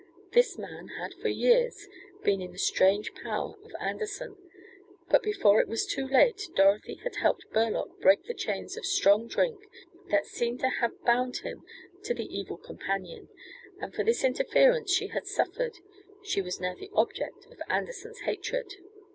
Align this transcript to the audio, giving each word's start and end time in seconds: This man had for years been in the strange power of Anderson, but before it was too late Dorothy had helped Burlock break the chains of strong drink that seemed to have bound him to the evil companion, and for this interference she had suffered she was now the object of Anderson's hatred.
This 0.31 0.57
man 0.57 0.87
had 0.99 1.13
for 1.13 1.27
years 1.27 1.87
been 2.23 2.41
in 2.41 2.51
the 2.53 2.57
strange 2.57 3.13
power 3.13 3.53
of 3.63 3.71
Anderson, 3.79 4.35
but 5.11 5.21
before 5.21 5.61
it 5.61 5.67
was 5.67 5.85
too 5.85 6.07
late 6.07 6.49
Dorothy 6.55 6.95
had 7.03 7.17
helped 7.17 7.51
Burlock 7.51 7.99
break 7.99 8.23
the 8.23 8.33
chains 8.33 8.75
of 8.75 8.83
strong 8.83 9.27
drink 9.27 9.61
that 10.09 10.25
seemed 10.25 10.59
to 10.61 10.69
have 10.69 10.99
bound 11.05 11.37
him 11.45 11.63
to 12.01 12.15
the 12.15 12.25
evil 12.35 12.57
companion, 12.57 13.29
and 13.79 13.93
for 13.93 14.03
this 14.03 14.23
interference 14.23 14.91
she 14.91 15.09
had 15.09 15.27
suffered 15.27 15.77
she 16.23 16.41
was 16.41 16.59
now 16.59 16.73
the 16.73 16.89
object 16.95 17.45
of 17.51 17.61
Anderson's 17.69 18.21
hatred. 18.21 18.77